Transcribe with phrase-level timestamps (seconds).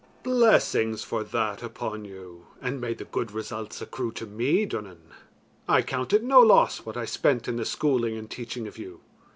[0.23, 5.13] "Blessings for that upon you and may the good results accrue to me, Duanan.
[5.69, 9.01] I count it no loss what I spent in the schooling and teaching of you.